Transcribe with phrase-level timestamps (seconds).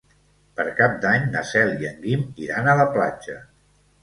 [0.59, 3.39] Per Cap d'Any na Cel i en Guim iran a la platja.